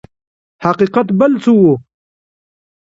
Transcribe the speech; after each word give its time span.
حقیقت 0.65 1.07
بل 1.19 1.33
څه 1.43 1.51
و. 1.59 1.63